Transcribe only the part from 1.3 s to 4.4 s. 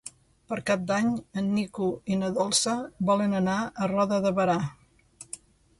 en Nico i na Dolça volen anar a Roda de